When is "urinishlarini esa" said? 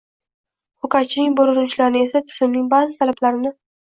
1.47-2.23